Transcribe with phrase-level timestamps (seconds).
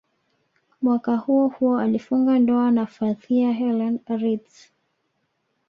[0.81, 4.71] Mwaka huohuo alifunga ndoa na Fathia Helen Ritzk